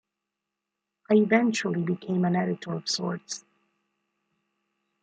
[1.11, 3.45] I eventually became an editor of sorts.